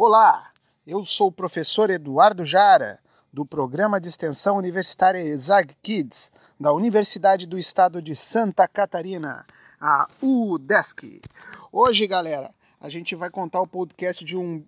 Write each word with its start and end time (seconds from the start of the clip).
Olá, 0.00 0.52
eu 0.86 1.04
sou 1.04 1.26
o 1.26 1.32
professor 1.32 1.90
Eduardo 1.90 2.44
Jara, 2.44 3.00
do 3.32 3.44
programa 3.44 4.00
de 4.00 4.06
extensão 4.06 4.56
universitária 4.56 5.18
ESAG 5.18 5.74
Kids, 5.82 6.30
da 6.58 6.72
Universidade 6.72 7.48
do 7.48 7.58
Estado 7.58 8.00
de 8.00 8.14
Santa 8.14 8.68
Catarina, 8.68 9.44
a 9.80 10.06
UDESC. 10.22 11.20
Hoje, 11.72 12.06
galera, 12.06 12.54
a 12.80 12.88
gente 12.88 13.16
vai 13.16 13.28
contar 13.28 13.60
o 13.60 13.66
podcast 13.66 14.24
de 14.24 14.36
um 14.36 14.64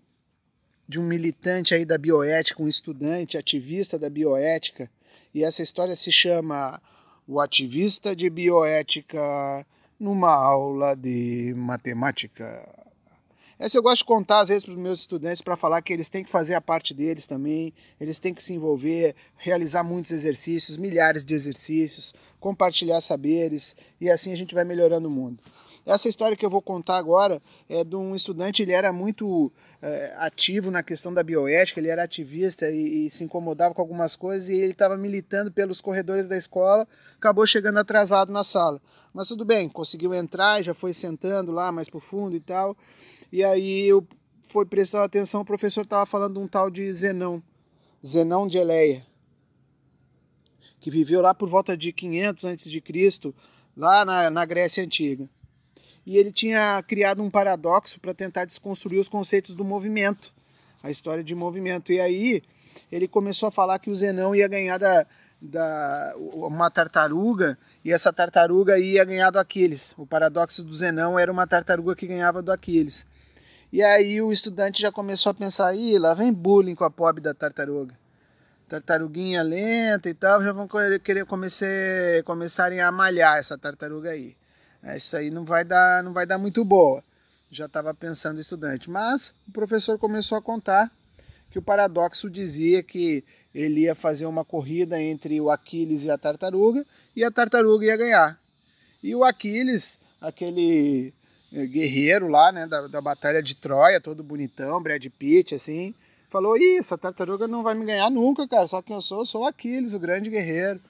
de 0.89 0.99
um 0.99 1.05
militante 1.05 1.75
aí 1.75 1.85
da 1.85 1.97
bioética, 1.97 2.61
um 2.61 2.67
estudante 2.67 3.39
ativista 3.39 3.97
da 3.97 4.11
bioética, 4.11 4.91
e 5.33 5.45
essa 5.45 5.63
história 5.63 5.95
se 5.95 6.11
chama 6.11 6.83
O 7.25 7.39
Ativista 7.39 8.17
de 8.17 8.29
Bioética 8.29 9.65
numa 9.97 10.35
aula 10.35 10.97
de 10.97 11.55
matemática. 11.57 12.80
Essa 13.61 13.77
eu 13.77 13.83
gosto 13.83 13.99
de 13.99 14.07
contar 14.07 14.41
às 14.41 14.49
vezes 14.49 14.65
para 14.65 14.73
os 14.73 14.81
meus 14.81 15.01
estudantes 15.01 15.43
para 15.43 15.55
falar 15.55 15.83
que 15.83 15.93
eles 15.93 16.09
têm 16.09 16.25
que 16.25 16.31
fazer 16.31 16.55
a 16.55 16.63
parte 16.63 16.95
deles 16.95 17.27
também, 17.27 17.75
eles 18.01 18.19
têm 18.19 18.33
que 18.33 18.43
se 18.43 18.55
envolver, 18.55 19.15
realizar 19.37 19.85
muitos 19.85 20.13
exercícios, 20.13 20.79
milhares 20.79 21.27
de 21.27 21.35
exercícios, 21.35 22.15
compartilhar 22.41 23.03
saberes 23.03 23.77
e 24.01 24.09
assim 24.09 24.33
a 24.33 24.37
gente 24.37 24.55
vai 24.55 24.65
melhorando 24.65 25.09
o 25.09 25.11
mundo. 25.11 25.43
Essa 25.85 26.09
história 26.09 26.37
que 26.39 26.45
eu 26.45 26.49
vou 26.49 26.63
contar 26.63 26.97
agora 26.97 27.43
é 27.69 27.85
de 27.85 27.97
um 27.97 28.15
estudante, 28.15 28.63
ele 28.63 28.73
era 28.73 28.95
muito 28.95 29.53
é, 29.83 30.15
ativo 30.17 30.71
na 30.71 30.83
questão 30.83 31.13
da 31.13 31.23
bioética, 31.23 31.81
ele 31.81 31.89
era 31.89 32.03
ativista 32.03 32.71
e, 32.71 33.07
e 33.07 33.11
se 33.11 33.25
incomodava 33.25 33.75
com 33.75 33.83
algumas 33.83 34.17
coisas 34.17 34.49
e 34.49 34.55
ele 34.55 34.73
estava 34.73 34.97
militando 34.97 35.53
pelos 35.53 35.83
corredores 35.83 36.27
da 36.27 36.37
escola, 36.37 36.89
acabou 37.15 37.47
chegando 37.47 37.79
atrasado 37.79 38.33
na 38.33 38.43
sala. 38.43 38.81
Mas 39.13 39.29
tudo 39.29 39.45
bem, 39.45 39.69
conseguiu 39.69 40.15
entrar, 40.15 40.63
já 40.63 40.73
foi 40.73 40.95
sentando 40.95 41.53
lá 41.53 41.71
mais 41.71 41.91
pro 41.91 42.01
fundo 42.01 42.35
e 42.35 42.41
tal. 42.41 42.75
E 43.33 43.45
aí 43.45 43.87
eu 43.87 44.07
fui 44.49 44.67
prestando 44.67 45.05
atenção, 45.05 45.43
o 45.43 45.45
professor 45.45 45.83
estava 45.83 46.05
falando 46.05 46.35
de 46.35 46.41
um 46.41 46.49
tal 46.49 46.69
de 46.69 46.93
Zenão, 46.93 47.43
Zenão 48.05 48.49
de 48.49 48.59
Eleia, 48.59 49.07
que 50.81 50.91
viveu 50.91 51.21
lá 51.21 51.33
por 51.33 51.49
volta 51.49 51.77
de 51.77 51.93
500 51.93 52.45
a.C., 52.45 53.35
lá 53.77 54.05
na, 54.05 54.31
na 54.31 54.45
Grécia 54.45 54.83
Antiga. 54.83 55.29
E 56.05 56.17
ele 56.17 56.33
tinha 56.33 56.83
criado 56.83 57.23
um 57.23 57.31
paradoxo 57.31 58.01
para 58.01 58.13
tentar 58.13 58.45
desconstruir 58.45 58.99
os 58.99 59.09
conceitos 59.09 59.55
do 59.55 59.65
movimento, 59.65 60.35
a 60.83 60.91
história 60.91 61.23
de 61.23 61.35
movimento. 61.35 61.93
E 61.93 62.01
aí 62.01 62.43
ele 62.91 63.07
começou 63.07 63.49
a 63.49 63.53
falar 63.53 63.79
que 63.79 63.91
o 63.91 63.95
Zenão 63.95 64.35
ia 64.35 64.49
ganhar 64.49 64.79
da, 64.79 65.07
da, 65.41 66.15
uma 66.17 66.71
tartaruga 66.71 67.57
e 67.85 67.93
essa 67.93 68.13
tartaruga 68.13 68.79
ia 68.79 69.05
ganhar 69.05 69.31
do 69.31 69.39
Aquiles. 69.39 69.95
O 69.97 70.07
paradoxo 70.07 70.65
do 70.65 70.73
Zenão 70.73 71.19
era 71.19 71.31
uma 71.31 71.47
tartaruga 71.47 71.95
que 71.95 72.07
ganhava 72.07 72.43
do 72.43 72.51
Aquiles. 72.51 73.07
E 73.73 73.83
aí 73.83 74.21
o 74.21 74.33
estudante 74.33 74.83
já 74.83 74.91
começou 74.91 75.31
a 75.31 75.35
pensar, 75.35 75.75
ih, 75.75 75.97
lá 75.97 76.13
vem 76.13 76.33
bullying 76.33 76.75
com 76.75 76.83
a 76.83 76.91
pobre 76.91 77.23
da 77.23 77.33
tartaruga. 77.33 77.97
Tartaruguinha 78.69 79.43
lenta 79.43 80.09
e 80.09 80.15
tal, 80.15 80.43
já 80.43 80.53
vão 80.53 80.69
querer 81.03 81.25
comecei, 81.25 82.23
começarem 82.25 82.81
a 82.81 82.91
malhar 82.91 83.39
essa 83.39 83.57
tartaruga 83.57 84.11
aí. 84.11 84.37
É, 84.83 84.97
isso 84.97 85.17
aí 85.17 85.31
não 85.31 85.45
vai 85.45 85.65
dar, 85.65 86.03
não 86.03 86.13
vai 86.13 86.27
dar 86.27 86.39
muito 86.39 86.65
boa. 86.65 87.03
Já 87.51 87.67
estava 87.67 87.95
pensando 87.95 88.39
o 88.39 88.41
estudante. 88.41 88.91
Mas 88.91 89.35
o 89.49 89.53
professor 89.53 89.99
começou 89.99 90.37
a 90.37 90.43
contar 90.43 90.91
que 91.49 91.59
o 91.59 91.63
paradoxo 91.63 92.29
dizia 92.29 92.83
que 92.83 93.25
ele 93.55 93.83
ia 93.83 93.95
fazer 93.95 94.27
uma 94.27 94.45
corrida 94.45 95.01
entre 95.01 95.41
o 95.41 95.51
Aquiles 95.51 96.05
e 96.05 96.11
a 96.11 96.19
tartaruga 96.19 96.85
e 97.15 97.25
a 97.25 97.31
tartaruga 97.31 97.87
ia 97.87 97.97
ganhar. 97.97 98.41
E 99.03 99.15
o 99.15 99.25
Aquiles, 99.25 99.99
aquele 100.21 101.13
guerreiro 101.53 102.29
lá, 102.29 102.53
né, 102.53 102.67
da, 102.67 102.87
da 102.87 103.01
Batalha 103.01 103.43
de 103.43 103.55
Troia, 103.55 104.01
todo 104.01 104.23
bonitão, 104.23 104.83
Brad 104.83 105.05
Pitt, 105.19 105.55
assim, 105.55 105.95
falou: 106.29 106.57
Ih, 106.57 106.79
essa 106.79 106.97
tartaruga 106.97 107.49
não 107.49 107.63
vai 107.63 107.75
me 107.75 107.85
ganhar 107.85 108.11
nunca, 108.11 108.47
cara. 108.47 108.67
Só 108.67 108.81
que 108.81 108.93
eu 108.93 109.01
sou, 109.01 109.21
eu 109.21 109.27
sou 109.27 109.47
Aquiles, 109.47 109.93
o 109.93 109.99
grande 109.99 110.31
guerreiro. 110.31 110.81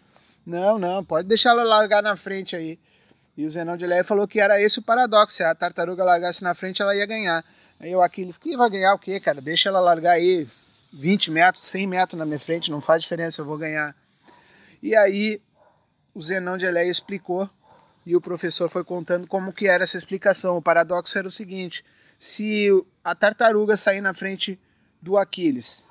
Não, 0.45 0.79
não, 0.79 1.05
pode 1.05 1.29
deixar 1.29 1.51
ela 1.51 1.65
largar 1.65 2.03
na 2.03 2.17
frente 2.17 2.55
aí. 2.55 2.79
E 3.37 3.45
o 3.45 3.51
Zenão 3.51 3.77
de 3.77 3.87
Leia 3.87 4.05
falou 4.05 4.29
que 4.29 4.41
era 4.41 4.61
esse 4.61 4.79
o 4.79 4.83
paradoxo: 4.83 5.37
se 5.37 5.43
a 5.43 5.55
tartaruga 5.55 6.05
largasse 6.05 6.43
na 6.45 6.55
frente, 6.55 6.83
ela 6.83 6.95
ia 6.95 7.07
ganhar. 7.07 7.45
Aí 7.79 7.95
o 7.97 8.03
Aquiles, 8.03 8.37
que 8.37 8.57
vai 8.57 8.69
ganhar 8.69 8.95
o 8.95 8.99
quê, 8.99 9.19
cara? 9.19 9.41
Deixa 9.41 9.71
ela 9.71 9.81
largar 9.81 10.13
aí 10.13 10.47
20 10.93 11.31
metros, 11.31 11.65
100 11.65 11.87
metros 11.87 12.19
na 12.19 12.27
minha 12.27 12.39
frente, 12.39 12.71
não 12.71 12.81
faz 12.81 13.03
diferença, 13.03 13.41
eu 13.41 13.47
vou 13.47 13.57
ganhar. 13.57 13.97
E 14.83 14.95
aí 14.95 15.41
o 16.15 16.21
Zenão 16.21 16.59
de 16.59 16.67
Eleia 16.67 16.91
explicou 16.91 17.49
e 18.05 18.17
o 18.17 18.21
professor 18.21 18.69
foi 18.69 18.85
contando 18.85 19.27
como 19.27 19.53
que 19.53 19.69
era 19.69 19.85
essa 19.85 19.97
explicação. 19.97 20.57
O 20.57 20.63
paradoxo 20.63 21.19
era 21.19 21.29
o 21.29 21.31
seguinte: 21.31 21.85
se 22.19 22.69
a 23.05 23.15
tartaruga 23.15 23.77
sair 23.77 24.01
na 24.01 24.15
frente 24.15 24.59
do 25.01 25.17
Aquiles, 25.17 25.85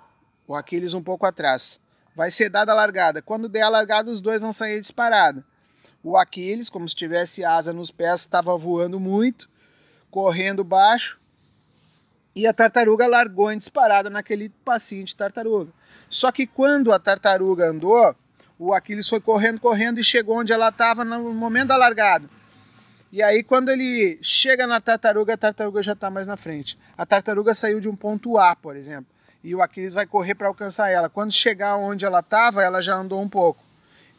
o 0.47 0.55
Aquiles 0.55 0.93
um 0.93 1.01
pouco 1.01 1.25
atrás, 1.25 1.79
vai 2.15 2.31
ser 2.31 2.49
dada 2.49 2.71
a 2.71 2.75
largada. 2.75 3.21
Quando 3.21 3.49
der 3.49 3.61
a 3.61 3.69
largada, 3.69 4.11
os 4.11 4.21
dois 4.21 4.41
vão 4.41 4.51
sair 4.51 4.79
disparada. 4.79 5.43
O 6.03 6.17
Aquiles, 6.17 6.69
como 6.69 6.87
se 6.87 6.95
tivesse 6.95 7.43
asa 7.43 7.73
nos 7.73 7.91
pés, 7.91 8.21
estava 8.21 8.55
voando 8.57 8.99
muito, 8.99 9.49
correndo 10.09 10.63
baixo, 10.63 11.19
e 12.35 12.47
a 12.47 12.53
tartaruga 12.53 13.05
largou 13.07 13.51
em 13.51 13.57
disparada 13.57 14.09
naquele 14.09 14.49
passinho 14.63 15.03
de 15.03 15.15
tartaruga. 15.15 15.71
Só 16.09 16.31
que 16.31 16.47
quando 16.47 16.93
a 16.93 16.99
tartaruga 16.99 17.69
andou, 17.69 18.15
o 18.59 18.73
Aquiles 18.73 19.07
foi 19.07 19.21
correndo, 19.21 19.61
correndo 19.61 20.01
e 20.01 20.03
chegou 20.03 20.37
onde 20.37 20.51
ela 20.51 20.67
estava 20.67 21.05
no 21.05 21.33
momento 21.33 21.69
da 21.69 21.77
largada. 21.77 22.29
E 23.09 23.23
aí, 23.23 23.41
quando 23.41 23.69
ele 23.69 24.19
chega 24.21 24.67
na 24.67 24.81
tartaruga, 24.81 25.33
a 25.33 25.37
tartaruga 25.37 25.81
já 25.81 25.93
está 25.93 26.11
mais 26.11 26.27
na 26.27 26.35
frente. 26.35 26.77
A 26.97 27.05
tartaruga 27.05 27.55
saiu 27.55 27.79
de 27.79 27.87
um 27.87 27.95
ponto 27.95 28.37
A, 28.37 28.55
por 28.55 28.75
exemplo, 28.75 29.07
e 29.41 29.55
o 29.55 29.61
Aquiles 29.61 29.93
vai 29.93 30.05
correr 30.05 30.35
para 30.35 30.47
alcançar 30.47 30.91
ela. 30.91 31.09
Quando 31.09 31.31
chegar 31.31 31.77
onde 31.77 32.03
ela 32.03 32.19
estava, 32.19 32.61
ela 32.61 32.81
já 32.81 32.95
andou 32.95 33.21
um 33.21 33.29
pouco. 33.29 33.63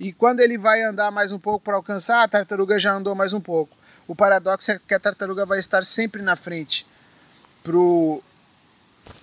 E 0.01 0.13
quando 0.13 0.41
ele 0.41 0.57
vai 0.57 0.83
andar 0.83 1.11
mais 1.11 1.31
um 1.31 1.39
pouco 1.39 1.63
para 1.63 1.77
alcançar, 1.77 2.23
a 2.23 2.29
tartaruga 2.29 2.79
já 2.79 2.95
andou 2.95 3.15
mais 3.15 3.35
um 3.35 3.41
pouco. 3.41 3.77
O 4.09 4.17
paradoxo 4.17 4.73
é 4.73 4.81
que 4.89 4.95
a 4.95 4.99
tartaruga 4.99 5.45
vai 5.45 5.59
estar 5.59 5.85
sempre 5.85 6.23
na 6.23 6.35
frente. 6.35 6.87
Pro 7.63 8.23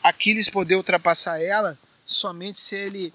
Aquiles 0.04 0.48
poder 0.48 0.76
ultrapassar 0.76 1.42
ela, 1.42 1.76
somente 2.06 2.60
se 2.60 2.76
ele 2.76 3.12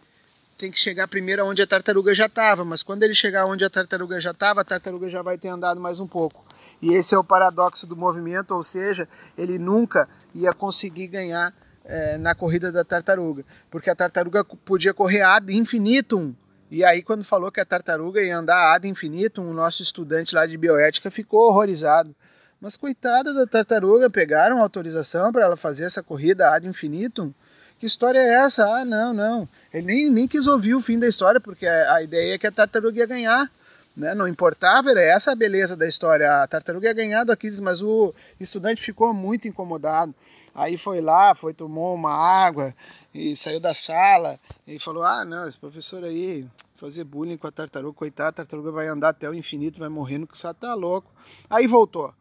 tem 0.62 0.70
que 0.70 0.78
chegar 0.78 1.08
primeiro 1.08 1.44
onde 1.44 1.60
a 1.60 1.66
tartaruga 1.66 2.14
já 2.14 2.26
estava, 2.26 2.64
mas 2.64 2.84
quando 2.84 3.02
ele 3.02 3.14
chegar 3.14 3.46
onde 3.46 3.64
a 3.64 3.68
tartaruga 3.68 4.20
já 4.20 4.30
estava, 4.30 4.60
a 4.60 4.64
tartaruga 4.64 5.10
já 5.10 5.20
vai 5.20 5.36
ter 5.36 5.48
andado 5.48 5.80
mais 5.80 5.98
um 5.98 6.06
pouco. 6.06 6.44
E 6.80 6.94
esse 6.94 7.16
é 7.16 7.18
o 7.18 7.24
paradoxo 7.24 7.84
do 7.84 7.96
movimento, 7.96 8.54
ou 8.54 8.62
seja, 8.62 9.08
ele 9.36 9.58
nunca 9.58 10.08
ia 10.32 10.52
conseguir 10.52 11.08
ganhar 11.08 11.52
é, 11.84 12.16
na 12.16 12.32
corrida 12.32 12.70
da 12.70 12.84
tartaruga, 12.84 13.44
porque 13.68 13.90
a 13.90 13.94
tartaruga 13.96 14.44
podia 14.44 14.94
correr 14.94 15.22
ad 15.22 15.52
infinitum. 15.52 16.32
E 16.70 16.84
aí, 16.84 17.02
quando 17.02 17.24
falou 17.24 17.50
que 17.50 17.60
a 17.60 17.64
tartaruga 17.64 18.22
ia 18.22 18.38
andar 18.38 18.72
ad 18.72 18.86
infinitum, 18.86 19.50
o 19.50 19.52
nosso 19.52 19.82
estudante 19.82 20.32
lá 20.32 20.46
de 20.46 20.56
bioética 20.56 21.10
ficou 21.10 21.48
horrorizado. 21.48 22.14
Mas 22.60 22.76
coitada 22.76 23.34
da 23.34 23.48
tartaruga, 23.48 24.08
pegaram 24.08 24.62
autorização 24.62 25.32
para 25.32 25.44
ela 25.44 25.56
fazer 25.56 25.86
essa 25.86 26.04
corrida 26.04 26.54
ad 26.54 26.68
infinitum? 26.68 27.32
Que 27.82 27.86
história 27.86 28.20
é 28.20 28.44
essa? 28.44 28.64
Ah, 28.64 28.84
não, 28.84 29.12
não. 29.12 29.48
Ele 29.74 29.84
nem, 29.84 30.08
nem 30.08 30.28
quis 30.28 30.46
ouvir 30.46 30.72
o 30.72 30.80
fim 30.80 31.00
da 31.00 31.08
história, 31.08 31.40
porque 31.40 31.66
a, 31.66 31.94
a 31.94 32.02
ideia 32.04 32.34
é 32.34 32.38
que 32.38 32.46
a 32.46 32.52
tartaruga 32.52 32.96
ia 32.96 33.06
ganhar. 33.06 33.50
Né? 33.96 34.14
Não 34.14 34.28
importava, 34.28 34.92
era 34.92 35.02
essa 35.02 35.32
a 35.32 35.34
beleza 35.34 35.76
da 35.76 35.88
história. 35.88 36.44
A 36.44 36.46
tartaruga 36.46 36.86
ia 36.86 36.92
ganhar 36.92 37.24
do 37.24 37.32
Aquiles, 37.32 37.58
mas 37.58 37.82
o 37.82 38.14
estudante 38.38 38.80
ficou 38.80 39.12
muito 39.12 39.48
incomodado. 39.48 40.14
Aí 40.54 40.76
foi 40.76 41.00
lá, 41.00 41.34
foi 41.34 41.52
tomou 41.52 41.92
uma 41.92 42.12
água 42.12 42.72
e 43.12 43.34
saiu 43.34 43.58
da 43.58 43.74
sala 43.74 44.38
e 44.64 44.78
falou: 44.78 45.02
Ah, 45.02 45.24
não, 45.24 45.48
esse 45.48 45.58
professor 45.58 46.04
aí 46.04 46.46
fazer 46.76 47.02
bullying 47.02 47.36
com 47.36 47.48
a 47.48 47.50
tartaruga, 47.50 47.98
coitada, 47.98 48.28
a 48.28 48.32
tartaruga 48.32 48.70
vai 48.70 48.86
andar 48.86 49.08
até 49.08 49.28
o 49.28 49.34
infinito, 49.34 49.80
vai 49.80 49.88
morrendo, 49.88 50.24
que 50.24 50.38
você 50.38 50.54
tá 50.54 50.72
louco. 50.74 51.10
Aí 51.50 51.66
voltou. 51.66 52.14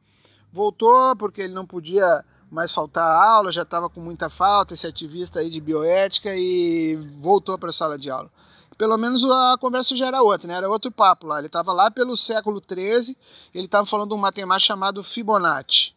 Voltou 0.52 1.16
porque 1.18 1.44
ele 1.44 1.54
não 1.54 1.68
podia 1.68 2.26
mais 2.52 2.74
faltar 2.74 3.04
a 3.04 3.24
aula, 3.24 3.52
já 3.52 3.62
estava 3.62 3.90
com 3.90 4.02
muita 4.02 4.30
falta, 4.30 4.74
esse 4.74 4.86
ativista 4.86 5.40
aí 5.40 5.50
de 5.50 5.62
bioética, 5.62 6.36
e 6.36 6.98
voltou 7.18 7.58
para 7.58 7.70
a 7.70 7.74
sala 7.74 7.98
de 7.98 8.10
aula. 8.10 8.30
Pelo 8.78 8.98
menos 8.98 9.24
a 9.24 9.58
conversa 9.60 9.96
já 9.96 10.08
era 10.08 10.22
outra, 10.22 10.48
né? 10.48 10.56
Era 10.56 10.70
outro 10.70 10.92
papo 10.92 11.28
lá. 11.28 11.38
Ele 11.38 11.48
estava 11.48 11.72
lá 11.72 11.90
pelo 11.90 12.18
século 12.18 12.60
XIII, 12.60 13.16
ele 13.54 13.66
estava 13.66 13.86
falando 13.86 14.10
de 14.10 14.16
um 14.16 14.18
matemático 14.18 14.68
chamado 14.68 15.04
Fibonacci. 15.04 15.94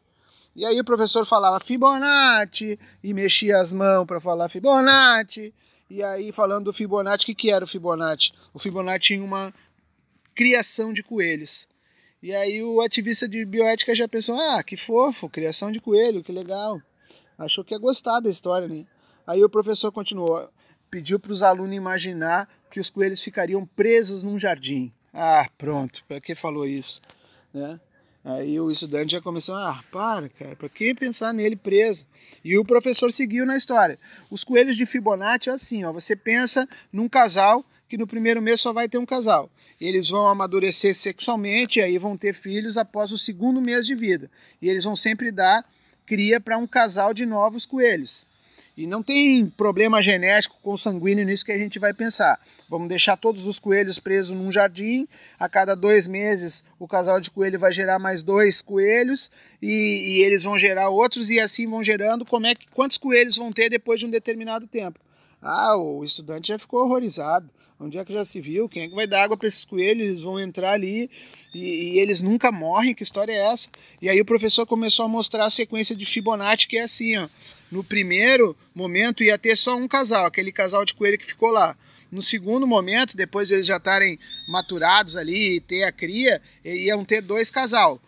E 0.55 0.65
aí 0.65 0.79
o 0.79 0.85
professor 0.85 1.27
falava 1.27 1.59
Fibonacci 1.59 2.79
e 3.03 3.13
mexia 3.13 3.59
as 3.59 3.73
mãos 3.73 4.07
para 4.07 4.21
falar 4.21 4.49
Fibonacci. 4.49 5.53
E 5.91 6.03
aí 6.03 6.31
falando 6.31 6.67
do 6.67 6.73
Fibonacci, 6.73 7.25
o 7.25 7.27
que, 7.27 7.35
que 7.35 7.51
era 7.51 7.65
o 7.65 7.69
Fibonacci? 7.69 8.33
O 8.53 8.59
Fibonacci 8.59 9.15
tinha 9.15 9.25
uma 9.25 9.53
criação 10.35 10.93
de 10.93 11.03
coelhos. 11.03 11.67
E 12.25 12.35
aí 12.35 12.63
o 12.63 12.81
ativista 12.81 13.29
de 13.29 13.45
bioética 13.45 13.95
já 13.95 14.09
pensou, 14.09 14.41
ah, 14.41 14.63
que 14.63 14.79
fofo, 14.79 15.29
criação 15.29 15.71
de 15.71 15.79
coelho, 15.79 16.23
que 16.23 16.33
legal. 16.33 16.81
Achou 17.37 17.63
que 17.63 17.75
ia 17.75 17.79
gostar 17.79 18.19
da 18.19 18.31
história, 18.31 18.67
né? 18.67 18.87
Aí 19.27 19.45
o 19.45 19.49
professor 19.51 19.93
continuou, 19.93 20.49
pediu 20.91 21.21
para 21.21 21.33
os 21.33 21.43
alunos 21.43 21.77
imaginar 21.77 22.49
que 22.71 22.81
os 22.81 22.89
coelhos 22.89 23.21
ficariam 23.21 23.67
presos 23.67 24.23
num 24.23 24.39
jardim. 24.39 24.91
Ah, 25.13 25.47
pronto, 25.59 26.03
para 26.09 26.19
que 26.19 26.35
falou 26.35 26.67
isso? 26.67 26.99
Né? 27.53 27.79
Aí 28.25 28.59
o 28.59 28.71
estudante 28.71 29.13
já 29.13 29.21
começou, 29.21 29.55
ah, 29.55 29.85
para, 29.93 30.31
cara, 30.31 30.57
para 30.57 30.71
que 30.71 30.95
pensar 30.95 31.35
nele 31.35 31.57
preso? 31.57 32.07
E 32.43 32.57
o 32.57 32.65
professor 32.65 33.13
seguiu 33.13 33.45
na 33.45 33.55
história. 33.55 33.99
Os 34.31 34.45
coelhos 34.45 34.79
de 34.79 34.87
Fibonacci 34.87 35.51
é 35.51 35.53
assim, 35.53 35.85
ó, 35.85 35.93
você 35.93 36.17
pensa 36.17 36.67
num 36.91 37.07
casal 37.07 37.63
que 37.89 37.99
no 37.99 38.07
primeiro 38.07 38.41
mês 38.41 38.61
só 38.61 38.73
vai 38.73 38.89
ter 38.89 38.99
um 38.99 39.07
casal. 39.07 39.51
Eles 39.81 40.09
vão 40.09 40.27
amadurecer 40.27 40.95
sexualmente 40.95 41.79
e 41.79 41.83
aí 41.83 41.99
vão 41.99 42.17
ter 42.17 42.33
filhos 42.33 42.77
após 42.77 43.13
o 43.13 43.19
segundo 43.19 43.61
mês 43.61 43.87
de 43.87 43.95
vida. 43.95 44.31
E 44.63 44.69
eles 44.69 44.85
vão 44.85 44.97
sempre 44.97 45.31
dar 45.31 45.65
cria 46.07 46.41
para 46.41 46.59
um 46.59 46.67
casal 46.67 47.13
de 47.15 47.27
novos 47.27 47.67
coelhos. 47.67 48.27
E 48.77 48.89
não 48.89 49.05
tem 49.05 49.47
problema 49.47 50.03
genético 50.03 50.59
consanguíneo 50.61 51.25
nisso 51.25 51.45
que 51.45 51.53
a 51.53 51.59
gente 51.59 51.79
vai 51.79 51.95
pensar. 51.95 52.41
Vamos 52.69 52.89
deixar 52.89 53.17
todos 53.17 53.47
os 53.47 53.61
coelhos 53.61 54.01
presos 54.01 54.37
num 54.37 54.51
jardim. 54.51 55.07
A 55.39 55.49
cada 55.49 55.77
dois 55.77 56.09
meses, 56.09 56.65
o 56.77 56.89
casal 56.89 57.21
de 57.21 57.31
coelho 57.31 57.59
vai 57.59 57.73
gerar 57.73 58.01
mais 58.01 58.21
dois 58.21 58.61
coelhos 58.61 59.31
e, 59.63 59.69
e 59.69 60.23
eles 60.23 60.43
vão 60.43 60.59
gerar 60.59 60.89
outros 60.89 61.31
e 61.31 61.39
assim 61.39 61.69
vão 61.69 61.85
gerando. 61.85 62.25
Como 62.25 62.47
é 62.47 62.55
que 62.55 62.67
quantos 62.69 62.99
coelhos 62.99 63.37
vão 63.37 63.53
ter 63.53 63.71
depois 63.71 64.01
de 64.01 64.07
um 64.07 64.11
determinado 64.11 64.67
tempo? 64.67 64.99
Ah, 65.41 65.77
o 65.77 66.03
estudante 66.03 66.49
já 66.49 66.59
ficou 66.59 66.81
horrorizado. 66.81 67.49
Onde 67.79 67.99
é 67.99 68.05
que 68.05 68.13
já 68.13 68.25
se 68.25 68.41
viu? 68.41 68.69
Quem 68.69 68.85
é 68.85 68.89
que 68.89 68.95
vai 68.95 69.07
dar 69.07 69.25
água 69.25 69.37
para 69.37 69.49
esses 69.49 69.65
coelhos? 69.65 70.05
Eles 70.05 70.21
vão 70.21 70.39
entrar 70.39 70.73
ali 70.73 71.11
e, 71.53 71.59
e, 71.95 71.99
eles 71.99 72.23
nunca 72.23 72.53
morrem. 72.53 72.95
Que 72.95 73.03
história 73.03 73.33
é 73.33 73.51
essa? 73.51 73.69
E 74.01 74.09
aí 74.09 74.21
o 74.21 74.25
professor 74.25 74.65
começou 74.65 75.05
a 75.05 75.09
mostrar 75.09 75.45
a 75.45 75.51
sequência 75.51 75.95
de 75.95 76.07
Fibonacci, 76.07 76.69
que 76.69 76.79
é 76.79 76.83
assim, 76.83 77.17
ó. 77.17 77.29
No 77.71 77.83
primeiro 77.83 78.57
momento 78.75 79.25
ia 79.25 79.37
ter 79.37 79.57
só 79.57 79.77
um 79.77 79.89
casal, 79.89 80.27
aquele 80.27 80.53
casal 80.53 80.85
de 80.85 80.95
coelho 80.95 81.19
que 81.19 81.27
ficou 81.27 81.51
lá. 81.51 81.77
No 82.11 82.23
segundo 82.23 82.65
momento, 82.65 83.17
depois 83.17 83.49
de 83.49 83.55
eles 83.55 83.67
já 83.67 83.79
estarem 83.79 84.19
maturados 84.47 85.17
ali 85.17 85.57
e 85.57 85.61
ter 85.61 85.83
a 85.83 85.91
cria, 85.91 86.41
iam 86.65 87.05
ter 87.05 87.21
dois 87.21 87.51
casal. 87.51 88.01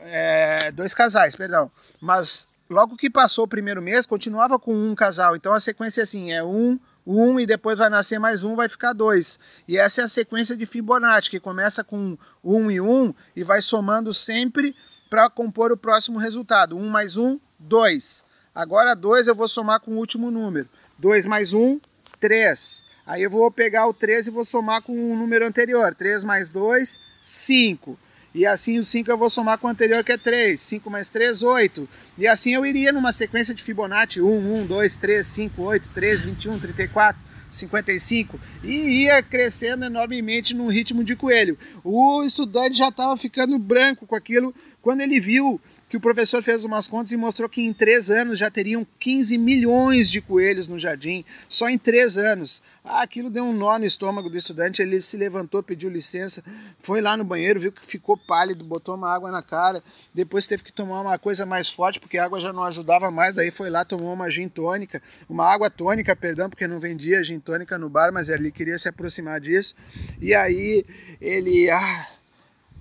É, 0.00 0.72
dois 0.72 0.94
casais, 0.94 1.36
perdão. 1.36 1.70
Mas 2.00 2.48
logo 2.70 2.96
que 2.96 3.10
passou 3.10 3.44
o 3.44 3.48
primeiro 3.48 3.82
mês, 3.82 4.06
continuava 4.06 4.58
com 4.58 4.74
um 4.74 4.94
casal. 4.94 5.36
Então 5.36 5.52
a 5.52 5.60
sequência 5.60 6.00
é 6.00 6.04
assim, 6.04 6.32
é 6.32 6.42
um, 6.42 6.78
um 7.06 7.38
e 7.38 7.46
depois 7.46 7.78
vai 7.78 7.88
nascer 7.88 8.18
mais 8.18 8.42
um, 8.42 8.56
vai 8.56 8.68
ficar 8.68 8.92
dois. 8.92 9.38
E 9.68 9.78
essa 9.78 10.00
é 10.00 10.04
a 10.04 10.08
sequência 10.08 10.56
de 10.56 10.66
Fibonacci, 10.66 11.30
que 11.30 11.38
começa 11.40 11.84
com 11.84 12.18
um 12.42 12.70
e 12.70 12.80
um 12.80 13.14
e 13.34 13.44
vai 13.44 13.60
somando 13.60 14.12
sempre 14.12 14.74
para 15.08 15.30
compor 15.30 15.70
o 15.70 15.76
próximo 15.76 16.18
resultado. 16.18 16.76
Um 16.76 16.88
mais 16.88 17.16
um, 17.16 17.38
dois. 17.58 18.24
Agora 18.54 18.94
dois 18.94 19.28
eu 19.28 19.34
vou 19.34 19.46
somar 19.46 19.80
com 19.80 19.92
o 19.92 19.98
último 19.98 20.30
número. 20.30 20.68
Dois 20.98 21.24
mais 21.26 21.52
um, 21.52 21.78
três. 22.18 22.84
Aí 23.06 23.22
eu 23.22 23.30
vou 23.30 23.48
pegar 23.52 23.86
o 23.86 23.94
3 23.94 24.26
e 24.26 24.30
vou 24.32 24.44
somar 24.44 24.82
com 24.82 24.92
o 24.92 25.16
número 25.16 25.46
anterior. 25.46 25.94
3 25.94 26.24
mais 26.24 26.50
2, 26.50 26.98
5. 27.22 27.96
E 28.36 28.44
assim 28.44 28.78
o 28.78 28.84
5 28.84 29.10
eu 29.10 29.16
vou 29.16 29.30
somar 29.30 29.56
com 29.56 29.66
o 29.66 29.70
anterior 29.70 30.04
que 30.04 30.12
é 30.12 30.18
3. 30.18 30.60
5 30.60 30.90
mais 30.90 31.08
3, 31.08 31.42
8. 31.42 31.88
E 32.18 32.26
assim 32.26 32.52
eu 32.52 32.66
iria 32.66 32.92
numa 32.92 33.10
sequência 33.10 33.54
de 33.54 33.62
Fibonacci 33.62 34.20
1, 34.20 34.60
1, 34.60 34.66
2, 34.66 34.96
3, 34.98 35.26
5, 35.26 35.62
8, 35.62 35.88
3, 35.94 36.20
21, 36.20 36.58
34, 36.58 37.22
55. 37.50 38.38
E 38.62 39.04
ia 39.04 39.22
crescendo 39.22 39.86
enormemente 39.86 40.52
num 40.52 40.68
ritmo 40.68 41.02
de 41.02 41.16
coelho. 41.16 41.56
O 41.82 42.22
estudante 42.24 42.76
já 42.76 42.88
estava 42.88 43.16
ficando 43.16 43.58
branco 43.58 44.06
com 44.06 44.14
aquilo 44.14 44.54
quando 44.82 45.00
ele 45.00 45.18
viu 45.18 45.58
que 45.88 45.96
o 45.96 46.00
professor 46.00 46.42
fez 46.42 46.64
umas 46.64 46.88
contas 46.88 47.12
e 47.12 47.16
mostrou 47.16 47.48
que 47.48 47.60
em 47.60 47.72
três 47.72 48.10
anos 48.10 48.38
já 48.38 48.50
teriam 48.50 48.86
15 48.98 49.38
milhões 49.38 50.10
de 50.10 50.20
coelhos 50.20 50.66
no 50.66 50.78
jardim, 50.78 51.24
só 51.48 51.68
em 51.68 51.78
três 51.78 52.18
anos. 52.18 52.62
Ah, 52.84 53.02
aquilo 53.02 53.30
deu 53.30 53.44
um 53.44 53.52
nó 53.52 53.78
no 53.78 53.84
estômago 53.84 54.28
do 54.28 54.36
estudante, 54.36 54.82
ele 54.82 55.00
se 55.00 55.16
levantou, 55.16 55.62
pediu 55.62 55.88
licença, 55.88 56.42
foi 56.78 57.00
lá 57.00 57.16
no 57.16 57.24
banheiro, 57.24 57.60
viu 57.60 57.72
que 57.72 57.84
ficou 57.84 58.16
pálido, 58.16 58.64
botou 58.64 58.94
uma 58.94 59.12
água 59.12 59.30
na 59.30 59.42
cara, 59.42 59.82
depois 60.14 60.46
teve 60.46 60.62
que 60.62 60.72
tomar 60.72 61.00
uma 61.00 61.18
coisa 61.18 61.44
mais 61.44 61.68
forte, 61.68 61.98
porque 61.98 62.18
a 62.18 62.24
água 62.24 62.40
já 62.40 62.52
não 62.52 62.64
ajudava 62.64 63.10
mais, 63.10 63.34
daí 63.34 63.50
foi 63.50 63.70
lá, 63.70 63.84
tomou 63.84 64.12
uma 64.12 64.30
gin 64.30 64.48
tônica, 64.48 65.02
uma 65.28 65.44
água 65.44 65.68
tônica, 65.68 66.14
perdão, 66.14 66.48
porque 66.48 66.66
não 66.66 66.78
vendia 66.78 67.22
gin 67.24 67.40
tônica 67.40 67.76
no 67.76 67.88
bar, 67.88 68.12
mas 68.12 68.28
ele 68.28 68.52
queria 68.52 68.78
se 68.78 68.88
aproximar 68.88 69.40
disso, 69.40 69.74
e 70.20 70.32
aí 70.32 70.84
ele, 71.20 71.68
ah, 71.70 72.06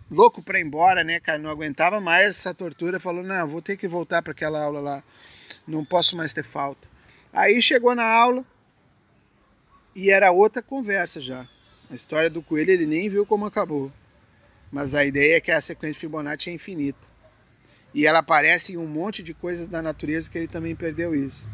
louco 0.10 0.42
para 0.42 0.60
ir 0.60 0.66
embora, 0.66 1.04
né, 1.04 1.20
cara, 1.20 1.38
não 1.38 1.50
aguentava 1.50 2.00
mais 2.00 2.28
essa 2.28 2.54
tortura, 2.54 3.00
falou, 3.00 3.24
não, 3.24 3.48
vou 3.48 3.62
ter 3.62 3.78
que 3.78 3.88
voltar 3.88 4.22
para 4.22 4.32
aquela 4.32 4.64
aula 4.64 4.80
lá, 4.80 5.04
não 5.68 5.84
posso 5.84 6.16
mais 6.16 6.34
ter 6.34 6.44
falta. 6.44 6.88
Aí 7.34 7.62
chegou 7.62 7.94
na 7.96 8.06
aula, 8.06 8.46
e 9.96 10.12
era 10.12 10.30
outra 10.30 10.62
conversa 10.62 11.22
já. 11.22 11.48
A 11.90 11.96
história 11.96 12.30
do 12.30 12.42
coelho 12.42 12.72
ele 12.72 12.86
nem 12.86 13.08
viu 13.08 13.26
como 13.26 13.46
acabou. 13.46 13.90
Mas 14.70 14.94
a 14.94 15.06
ideia 15.06 15.38
é 15.38 15.42
que 15.42 15.52
a 15.52 15.62
sequência 15.62 15.94
de 15.94 16.00
Fibonacci 16.00 16.50
é 16.50 16.54
infinita. 16.54 17.00
E 17.94 18.06
ela 18.06 18.20
aparece 18.20 18.74
em 18.74 18.78
um 18.78 18.86
monte 18.86 19.24
de 19.24 19.34
coisas 19.34 19.70
da 19.70 19.82
natureza 19.82 20.30
que 20.30 20.38
ele 20.38 20.50
também 20.50 20.76
perdeu 20.76 21.16
isso. 21.16 21.48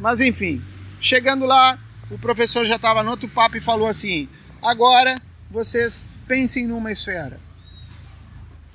Mas 0.00 0.20
enfim, 0.20 0.60
chegando 1.00 1.46
lá, 1.46 1.78
o 2.10 2.18
professor 2.18 2.64
já 2.64 2.74
estava 2.74 3.02
no 3.04 3.12
outro 3.12 3.28
papo 3.28 3.56
e 3.56 3.60
falou 3.60 3.86
assim: 3.86 4.28
agora 4.60 5.14
vocês 5.50 6.06
pensem 6.28 6.66
numa 6.66 6.92
esfera. 6.92 7.40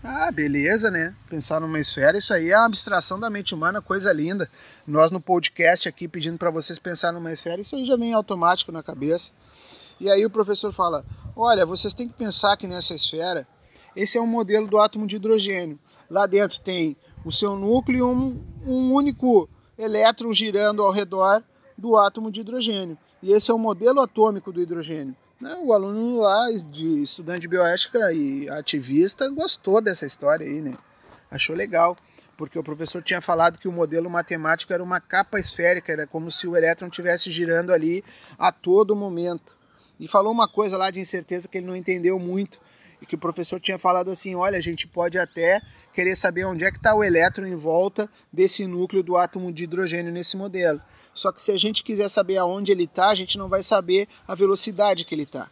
Ah, 0.04 0.30
beleza, 0.32 0.92
né? 0.92 1.16
Pensar 1.28 1.60
numa 1.60 1.80
esfera, 1.80 2.18
isso 2.18 2.34
aí 2.34 2.52
é 2.52 2.58
uma 2.58 2.66
abstração 2.66 3.20
da 3.20 3.30
mente 3.30 3.56
humana, 3.56 3.82
coisa 3.82 4.12
linda. 4.14 4.48
Nós 4.86 5.10
no 5.10 5.20
podcast 5.20 5.88
aqui 5.88 6.08
pedindo 6.08 6.38
para 6.38 6.52
vocês 6.52 6.78
pensar 6.78 7.12
numa 7.12 7.32
esfera, 7.32 7.62
isso 7.62 7.76
aí 7.76 7.86
já 7.86 7.96
vem 7.96 8.14
automático 8.14 8.72
na 8.72 8.84
cabeça. 8.84 9.32
E 10.00 10.12
aí 10.12 10.24
o 10.26 10.30
professor 10.30 10.72
fala: 10.74 11.04
"Olha, 11.36 11.66
vocês 11.66 11.94
têm 11.94 12.08
que 12.08 12.14
pensar 12.14 12.56
que 12.58 12.68
nessa 12.68 12.94
esfera, 12.94 13.48
esse 13.96 14.18
é 14.18 14.22
um 14.22 14.28
modelo 14.28 14.68
do 14.68 14.78
átomo 14.78 15.08
de 15.08 15.16
hidrogênio. 15.16 15.80
Lá 16.10 16.28
dentro 16.28 16.60
tem 16.60 16.96
o 17.24 17.32
seu 17.32 17.56
núcleo 17.56 17.98
e 17.98 18.04
um, 18.04 18.44
um 18.64 18.94
único 18.94 19.50
elétron 19.78 20.32
girando 20.34 20.84
ao 20.84 20.92
redor 20.92 21.42
do 21.76 21.98
átomo 21.98 22.30
de 22.30 22.42
hidrogênio. 22.42 22.98
E 23.24 23.32
esse 23.32 23.50
é 23.50 23.54
o 23.54 23.58
modelo 23.58 24.02
atômico 24.02 24.52
do 24.52 24.62
hidrogênio. 24.62 25.16
Né, 25.40 25.54
o 25.62 25.74
aluno 25.74 26.22
lá, 26.22 26.50
de 26.52 27.04
estudante 27.04 27.42
de 27.42 27.48
bioética 27.50 28.14
e 28.14 28.50
ativista, 28.50 29.30
gostou 29.30 29.82
dessa 29.82 30.06
história 30.06 30.46
aí, 30.46 30.62
né? 30.62 30.74
Achou 31.30 31.54
legal, 31.54 31.98
porque 32.38 32.58
o 32.58 32.64
professor 32.64 33.04
tinha 33.04 33.20
falado 33.20 33.60
que 33.60 33.68
o 33.68 33.72
modelo 33.72 34.10
matemático 34.10 34.72
era 34.72 34.82
uma 34.82 35.02
capa 35.02 35.38
esférica, 35.38 35.92
era 35.92 36.08
como 36.08 36.32
se 36.32 36.48
o 36.48 36.56
elétron 36.56 36.88
estivesse 36.88 37.30
girando 37.30 37.74
ali 37.74 38.02
a 38.38 38.52
todo 38.52 38.96
momento. 38.96 39.58
E 40.00 40.08
falou 40.08 40.32
uma 40.32 40.48
coisa 40.48 40.78
lá 40.78 40.90
de 40.90 41.02
incerteza 41.02 41.50
que 41.50 41.58
ele 41.58 41.68
não 41.68 41.76
entendeu 41.76 42.18
muito, 42.18 42.60
e 43.06 43.08
que 43.08 43.16
o 43.16 43.20
professor 43.20 43.60
tinha 43.60 43.78
falado 43.78 44.10
assim: 44.10 44.36
olha, 44.36 44.58
a 44.58 44.62
gente 44.62 44.88
pode 44.88 45.18
até 45.18 45.62
querer 45.94 46.16
saber 46.16 46.46
onde 46.46 46.66
é 46.66 46.72
que 46.72 46.78
está 46.78 46.94
o 46.94 47.04
elétron 47.04 47.46
em 47.46 47.56
volta 47.56 48.10
desse 48.34 48.66
núcleo 48.66 49.04
do 49.04 49.16
átomo 49.16 49.54
de 49.54 49.64
hidrogênio 49.64 50.12
nesse 50.12 50.36
modelo. 50.36 50.82
Só 51.14 51.32
que 51.32 51.42
se 51.42 51.52
a 51.52 51.58
gente 51.58 51.84
quiser 51.84 52.10
saber 52.10 52.38
aonde 52.38 52.72
ele 52.72 52.84
está, 52.84 53.10
a 53.10 53.16
gente 53.16 53.38
não 53.38 53.48
vai 53.48 53.64
saber 53.64 54.10
a 54.28 54.36
velocidade 54.36 55.06
que 55.06 55.16
ele 55.16 55.24
está. 55.24 55.50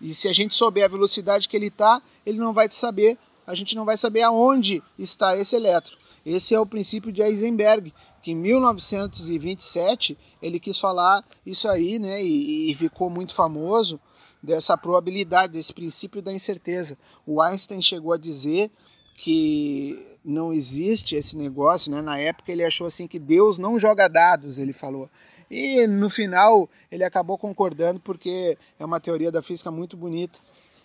E 0.00 0.14
se 0.14 0.28
a 0.28 0.32
gente 0.32 0.54
souber 0.54 0.84
a 0.84 0.88
velocidade 0.88 1.48
que 1.48 1.56
ele 1.56 1.66
está, 1.66 2.00
ele 2.24 2.38
não 2.38 2.52
vai 2.52 2.70
saber, 2.70 3.18
a 3.46 3.54
gente 3.54 3.74
não 3.74 3.84
vai 3.84 3.96
saber 3.96 4.22
aonde 4.22 4.82
está 4.98 5.36
esse 5.36 5.54
elétron. 5.54 5.96
Esse 6.24 6.54
é 6.54 6.60
o 6.60 6.66
princípio 6.66 7.12
de 7.12 7.20
Heisenberg, 7.20 7.92
que 8.22 8.30
em 8.30 8.36
1927 8.36 10.16
ele 10.40 10.60
quis 10.60 10.78
falar 10.78 11.24
isso 11.44 11.68
aí, 11.68 11.98
né, 11.98 12.22
e, 12.22 12.70
e 12.70 12.74
ficou 12.74 13.10
muito 13.10 13.34
famoso 13.34 14.00
dessa 14.42 14.76
probabilidade, 14.76 15.52
desse 15.52 15.72
princípio 15.72 16.20
da 16.20 16.32
incerteza. 16.32 16.98
O 17.26 17.40
Einstein 17.40 17.80
chegou 17.80 18.12
a 18.12 18.18
dizer 18.18 18.70
que 19.16 20.18
não 20.24 20.52
existe 20.52 21.14
esse 21.14 21.36
negócio, 21.36 21.90
né? 21.92 22.00
Na 22.00 22.18
época 22.18 22.50
ele 22.50 22.64
achou 22.64 22.86
assim 22.86 23.06
que 23.06 23.18
Deus 23.18 23.58
não 23.58 23.78
joga 23.78 24.08
dados, 24.08 24.58
ele 24.58 24.72
falou. 24.72 25.08
E 25.50 25.86
no 25.86 26.08
final 26.08 26.68
ele 26.90 27.04
acabou 27.04 27.36
concordando 27.36 28.00
porque 28.00 28.56
é 28.78 28.84
uma 28.84 28.98
teoria 28.98 29.30
da 29.30 29.42
física 29.42 29.70
muito 29.70 29.96
bonita 29.96 30.38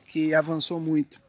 que 0.08 0.34
avançou 0.34 0.80
muito. 0.80 1.22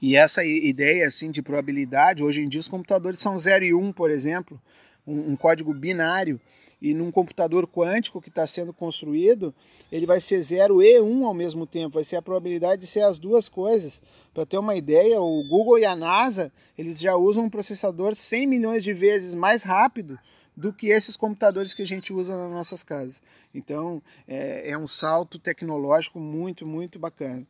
E 0.00 0.14
essa 0.14 0.44
ideia 0.44 1.06
assim 1.06 1.30
de 1.30 1.42
probabilidade, 1.42 2.22
hoje 2.22 2.42
em 2.42 2.48
dia 2.48 2.60
os 2.60 2.68
computadores 2.68 3.20
são 3.20 3.36
0 3.36 3.64
e 3.64 3.74
1, 3.74 3.78
um, 3.82 3.92
por 3.92 4.10
exemplo, 4.10 4.60
um, 5.06 5.32
um 5.32 5.36
código 5.36 5.74
binário 5.74 6.40
e 6.80 6.94
num 6.94 7.10
computador 7.10 7.66
quântico 7.66 8.20
que 8.20 8.28
está 8.28 8.46
sendo 8.46 8.72
construído, 8.72 9.54
ele 9.90 10.06
vai 10.06 10.20
ser 10.20 10.40
0 10.40 10.82
e 10.82 11.00
1 11.00 11.04
um 11.04 11.26
ao 11.26 11.34
mesmo 11.34 11.66
tempo, 11.66 11.94
vai 11.94 12.04
ser 12.04 12.16
a 12.16 12.22
probabilidade 12.22 12.82
de 12.82 12.86
ser 12.86 13.02
as 13.02 13.18
duas 13.18 13.48
coisas. 13.48 14.00
Para 14.32 14.46
ter 14.46 14.58
uma 14.58 14.76
ideia, 14.76 15.20
o 15.20 15.42
Google 15.48 15.78
e 15.78 15.84
a 15.84 15.96
NASA, 15.96 16.52
eles 16.76 17.00
já 17.00 17.16
usam 17.16 17.44
um 17.44 17.50
processador 17.50 18.14
100 18.14 18.46
milhões 18.46 18.84
de 18.84 18.92
vezes 18.92 19.34
mais 19.34 19.64
rápido 19.64 20.18
do 20.56 20.72
que 20.72 20.88
esses 20.88 21.16
computadores 21.16 21.72
que 21.72 21.82
a 21.82 21.86
gente 21.86 22.12
usa 22.12 22.36
nas 22.36 22.52
nossas 22.52 22.82
casas. 22.82 23.22
Então, 23.54 24.02
é, 24.26 24.70
é 24.70 24.78
um 24.78 24.88
salto 24.88 25.38
tecnológico 25.38 26.18
muito, 26.18 26.66
muito 26.66 26.98
bacana. 26.98 27.46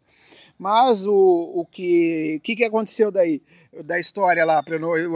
Mas 0.59 1.07
o, 1.07 1.53
o 1.55 1.65
que, 1.65 2.41
que, 2.43 2.57
que 2.57 2.65
aconteceu 2.65 3.11
daí? 3.11 3.43
Da 3.85 3.99
história 3.99 4.45
lá, 4.45 4.61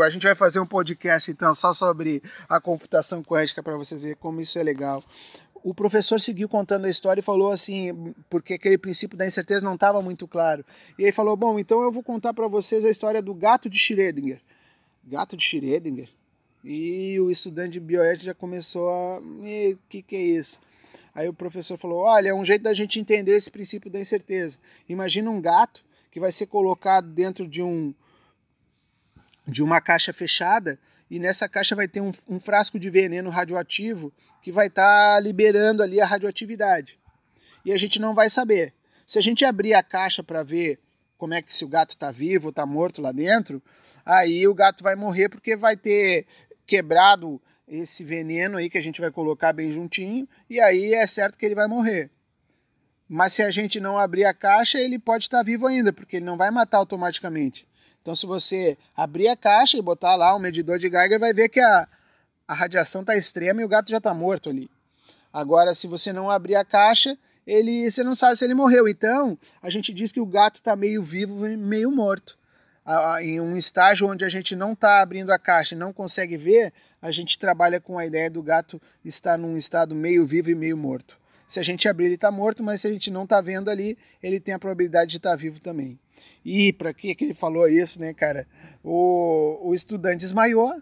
a 0.05 0.11
gente 0.11 0.23
vai 0.23 0.35
fazer 0.35 0.61
um 0.61 0.67
podcast 0.67 1.31
então 1.31 1.53
só 1.53 1.73
sobre 1.73 2.23
a 2.49 2.61
computação 2.61 3.23
quântica 3.23 3.63
para 3.63 3.77
vocês 3.77 4.01
verem 4.01 4.17
como 4.17 4.41
isso 4.41 4.59
é 4.59 4.63
legal. 4.63 5.03
o 5.65 5.75
professor 5.75 6.21
seguiu 6.21 6.49
contando 6.49 6.85
a 6.85 6.89
história 6.91 7.21
e 7.21 7.25
falou 7.25 7.51
assim, 7.51 8.15
porque 8.31 8.55
aquele 8.55 8.79
princípio 8.79 9.17
da 9.17 9.27
incerteza 9.27 9.65
não 9.65 9.75
estava 9.75 10.01
muito 10.01 10.29
claro. 10.29 10.65
E 10.99 11.05
aí 11.05 11.13
falou: 11.13 11.37
Bom, 11.37 11.59
então 11.59 11.83
eu 11.83 11.91
vou 11.91 12.03
contar 12.03 12.33
para 12.35 12.47
vocês 12.47 12.85
a 12.85 12.91
história 12.91 13.23
do 13.23 13.35
gato 13.35 13.69
de 13.69 13.79
Schrödinger. 13.79 14.41
Gato 15.05 15.37
de 15.37 15.45
Schrödinger? 15.45 16.09
E 16.65 17.19
o 17.19 17.31
estudante 17.31 17.73
de 17.73 17.81
bioética 17.81 18.27
já 18.27 18.35
começou 18.35 18.89
a. 18.89 19.19
O 19.19 19.79
que, 19.89 20.03
que 20.03 20.17
é 20.17 20.21
isso? 20.21 20.61
Aí 21.15 21.29
o 21.29 21.35
professor 21.35 21.77
falou: 21.77 22.01
Olha, 22.01 22.31
é 22.31 22.35
um 22.35 22.45
jeito 22.45 22.63
da 22.63 22.75
gente 22.75 22.99
entender 22.99 23.37
esse 23.37 23.51
princípio 23.51 23.91
da 23.91 24.01
incerteza. 24.01 24.59
Imagina 24.89 25.31
um 25.31 25.41
gato 25.41 25.85
que 26.11 26.21
vai 26.21 26.33
ser 26.33 26.47
colocado 26.47 27.09
dentro 27.09 27.47
de 27.47 27.63
um 27.63 27.95
de 29.47 29.63
uma 29.63 29.81
caixa 29.81 30.13
fechada 30.13 30.79
e 31.11 31.19
nessa 31.19 31.49
caixa 31.49 31.75
vai 31.75 31.89
ter 31.89 32.01
um, 32.01 32.13
um 32.29 32.41
frasco 32.41 32.79
de 32.79 32.89
veneno 32.89 33.29
radioativo 33.29 34.13
que 34.41 34.53
vai 34.53 34.69
estar 34.69 35.15
tá 35.15 35.21
liberando 35.21 35.83
ali 35.83 36.01
a 36.01 36.07
radioatividade. 36.07 36.99
E 37.65 37.73
a 37.73 37.77
gente 37.77 38.01
não 38.01 38.15
vai 38.15 38.31
saber. 38.31 38.73
Se 39.07 39.19
a 39.19 39.23
gente 39.23 39.45
abrir 39.45 39.75
a 39.75 39.83
caixa 39.83 40.23
para 40.23 40.43
ver 40.43 40.81
como 41.19 41.35
é 41.35 41.43
que 41.43 41.55
se 41.55 41.65
o 41.65 41.69
gato 41.69 41.91
está 41.91 42.11
vivo 42.11 42.49
está 42.49 42.65
morto 42.65 43.03
lá 43.03 43.13
dentro, 43.13 43.63
aí 44.05 44.47
o 44.49 44.55
gato 44.55 44.83
vai 44.83 44.97
morrer 44.97 45.29
porque 45.29 45.55
vai 45.55 45.77
ter 45.77 46.27
quebrado 46.67 47.41
esse 47.73 48.05
veneno 48.05 48.59
aí 48.59 48.69
que 48.69 48.77
a 48.77 48.83
gente 48.83 49.01
vai 49.01 49.11
colocar 49.11 49.53
bem 49.53 49.73
juntinho 49.73 50.29
e 50.49 50.61
aí 50.61 50.95
é 50.95 51.07
certo 51.07 51.39
que 51.39 51.47
ele 51.47 51.55
vai 51.55 51.67
morrer. 51.67 52.11
Mas 53.09 53.33
se 53.33 53.43
a 53.43 53.51
gente 53.51 53.81
não 53.81 53.99
abrir 53.99 54.25
a 54.25 54.35
caixa, 54.35 54.79
ele 54.79 54.99
pode 54.99 55.25
estar 55.25 55.43
vivo 55.43 55.67
ainda, 55.67 55.93
porque 55.93 56.17
ele 56.17 56.25
não 56.25 56.37
vai 56.37 56.51
matar 56.51 56.79
automaticamente. 56.79 57.67
Então, 58.01 58.15
se 58.15 58.27
você 58.27 58.77
abrir 58.97 59.29
a 59.29 59.37
caixa 59.37 59.77
e 59.77 59.83
botar 59.83 60.15
lá 60.17 60.35
um 60.35 60.39
medidor 60.39 60.79
de 60.79 60.89
Geiger, 60.91 61.21
vai 61.21 61.33
ver 61.33 61.49
que 61.49 61.61
a, 61.61 61.87
a 62.49 62.55
radiação 62.55 63.03
está 63.03 63.17
extrema 63.17 63.61
e 63.61 63.65
o 63.65 63.69
gato 63.69 63.91
já 63.91 63.99
está 63.99 64.13
morto 64.13 64.51
ali. 64.51 64.71
Agora, 65.33 65.75
se 65.75 65.87
você 65.87 66.13
não 66.13 66.31
abrir 66.31 66.57
a 66.57 66.65
caixa, 66.65 67.17
ele, 67.47 67.91
você 67.91 68.03
não 68.03 68.15
sabe 68.15 68.37
se 68.37 68.45
ele 68.45 68.55
morreu. 68.55 68.89
Então, 68.89 69.39
a 69.63 69.71
gente 69.71 69.93
diz 69.93 70.11
que 70.11 70.21
o 70.21 70.27
gato 70.27 70.57
está 70.57 70.75
meio 70.75 71.03
vivo 71.03 71.35
meio 71.57 71.91
morto. 71.91 72.39
Em 73.21 73.41
um 73.41 73.57
estágio 73.57 74.09
onde 74.09 74.25
a 74.25 74.29
gente 74.29 74.57
não 74.57 74.73
está 74.73 75.01
abrindo 75.01 75.31
a 75.31 75.39
caixa 75.39 75.75
e 75.75 75.79
não 75.79 75.93
consegue 75.93 76.37
ver, 76.37 76.73
a 77.01 77.11
gente 77.11 77.39
trabalha 77.39 77.81
com 77.81 77.99
a 77.99 78.05
ideia 78.05 78.29
do 78.29 78.43
gato 78.43 78.81
estar 79.05 79.39
num 79.39 79.57
estado 79.57 79.95
meio 79.95 80.27
vivo 80.27 80.51
e 80.51 80.55
meio 80.55 80.77
morto. 80.77 81.19
Se 81.47 81.61
a 81.61 81.63
gente 81.63 81.87
abrir, 81.87 82.07
ele 82.07 82.15
está 82.15 82.31
morto, 82.31 82.63
mas 82.63 82.81
se 82.81 82.89
a 82.89 82.93
gente 82.93 83.11
não 83.11 83.25
está 83.25 83.41
vendo 83.41 83.71
ali, 83.71 83.99
ele 84.23 84.41
tem 84.41 84.55
a 84.55 84.59
probabilidade 84.59 85.11
de 85.11 85.17
estar 85.19 85.31
tá 85.31 85.37
vivo 85.37 85.61
também. 85.61 85.99
E 86.45 86.73
para 86.73 86.95
que 86.95 87.15
que 87.15 87.25
ele 87.25 87.35
falou 87.35 87.69
isso, 87.69 88.01
né, 88.01 88.15
cara? 88.15 88.47
O, 88.83 89.59
o 89.63 89.75
estudante 89.75 90.21
desmaiou, 90.21 90.75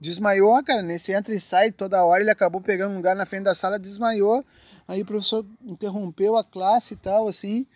desmaiou, 0.00 0.62
cara, 0.64 0.82
nesse 0.82 1.12
entra 1.12 1.34
e 1.34 1.40
sai 1.40 1.70
toda 1.70 2.04
hora, 2.04 2.22
ele 2.22 2.30
acabou 2.30 2.60
pegando 2.60 2.92
um 2.92 2.96
lugar 2.96 3.14
na 3.14 3.26
frente 3.26 3.44
da 3.44 3.54
sala, 3.54 3.78
desmaiou. 3.78 4.44
Aí 4.88 5.02
o 5.02 5.06
professor 5.06 5.44
interrompeu 5.64 6.36
a 6.36 6.44
classe 6.44 6.94
e 6.94 6.96
tal, 6.96 7.28
assim. 7.28 7.66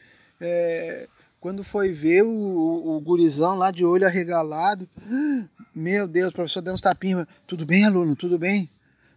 É, 0.41 1.09
quando 1.41 1.65
foi 1.65 1.93
ver 1.93 2.23
o, 2.23 2.29
o, 2.29 2.97
o, 2.97 3.01
gurizão 3.01 3.57
lá 3.57 3.71
de 3.71 3.85
olho 3.85 4.07
arregalado, 4.07 4.89
meu 5.75 6.07
Deus, 6.07 6.31
o 6.31 6.35
professor 6.35 6.61
deu 6.61 6.75
uns 6.75 6.81
tapinhos. 6.81 7.27
Tudo 7.47 7.65
bem, 7.65 7.85
aluno? 7.85 8.15
Tudo 8.15 8.39
bem? 8.39 8.69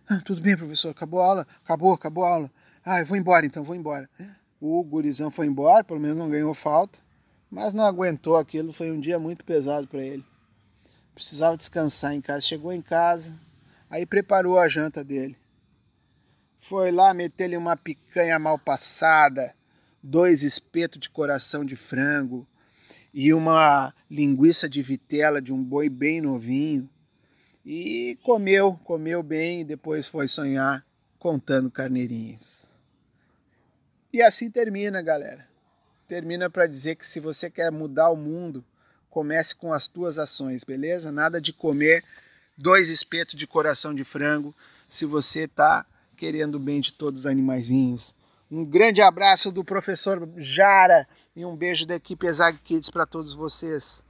Ah, 0.09 0.21
tudo 0.23 0.41
bem, 0.41 0.55
professor. 0.57 0.89
Acabou 0.89 1.21
a 1.21 1.25
aula? 1.25 1.47
Acabou, 1.63 1.93
acabou 1.93 2.25
a 2.25 2.29
aula. 2.29 2.51
Ah, 2.85 2.99
eu 2.99 3.05
vou 3.05 3.17
embora 3.17 3.45
então, 3.45 3.63
vou 3.63 3.75
embora. 3.75 4.09
O 4.59 4.83
gurizão 4.83 5.29
foi 5.29 5.45
embora, 5.45 5.83
pelo 5.83 5.99
menos 5.99 6.17
não 6.17 6.29
ganhou 6.29 6.53
falta 6.53 7.03
mas 7.53 7.71
não 7.71 7.85
aguentou 7.85 8.35
aquilo, 8.35 8.73
foi 8.73 8.91
um 8.91 8.99
dia 8.99 9.19
muito 9.19 9.45
pesado 9.45 9.87
para 9.87 10.01
ele. 10.01 10.25
Precisava 11.13 11.55
descansar 11.55 12.11
em 12.11 12.19
casa. 12.19 12.41
Chegou 12.41 12.73
em 12.73 12.81
casa, 12.81 13.39
aí 13.87 14.07
preparou 14.07 14.57
a 14.57 14.67
janta 14.67 15.03
dele. 15.03 15.37
Foi 16.57 16.91
lá 16.91 17.13
meter-lhe 17.13 17.55
uma 17.55 17.77
picanha 17.77 18.39
mal 18.39 18.57
passada, 18.57 19.53
dois 20.03 20.43
espetos 20.43 20.99
de 20.99 21.09
coração 21.09 21.63
de 21.63 21.75
frango 21.75 22.45
e 23.13 23.33
uma 23.33 23.93
linguiça 24.11 24.67
de 24.67 24.81
vitela 24.81 25.41
de 25.41 25.53
um 25.53 25.63
boi 25.63 25.89
bem 25.89 26.19
novinho. 26.21 26.89
E 27.65 28.17
comeu, 28.21 28.77
comeu 28.83 29.23
bem 29.23 29.61
e 29.61 29.63
depois 29.63 30.05
foi 30.05 30.27
sonhar 30.27 30.85
contando 31.17 31.71
carneirinhos. 31.71 32.69
E 34.11 34.21
assim 34.21 34.51
termina, 34.51 35.01
galera 35.01 35.53
termina 36.13 36.47
para 36.47 36.67
dizer 36.67 36.95
que 36.95 37.07
se 37.07 37.19
você 37.19 37.49
quer 37.49 37.71
mudar 37.71 38.09
o 38.09 38.15
mundo, 38.15 38.63
comece 39.09 39.55
com 39.55 39.73
as 39.73 39.87
tuas 39.87 40.19
ações, 40.19 40.63
beleza? 40.63 41.11
Nada 41.11 41.41
de 41.41 41.51
comer 41.51 42.03
dois 42.55 42.91
espetos 42.91 43.35
de 43.35 43.47
coração 43.47 43.95
de 43.95 44.03
frango 44.03 44.55
se 44.87 45.05
você 45.05 45.45
está 45.45 45.83
querendo 46.15 46.55
o 46.55 46.59
bem 46.59 46.81
de 46.81 46.93
todos 46.93 47.21
os 47.21 47.25
animaizinhos. 47.25 48.13
Um 48.55 48.63
grande 48.63 49.01
abraço 49.01 49.51
do 49.51 49.63
professor 49.63 50.29
Jara 50.37 51.07
e 51.35 51.43
um 51.43 51.55
beijo 51.55 51.87
da 51.87 51.95
equipe 51.95 52.27
Exag 52.27 52.59
Kids 52.59 52.87
para 52.87 53.03
todos 53.03 53.33
vocês. 53.33 54.03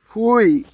Fui! 0.00 0.66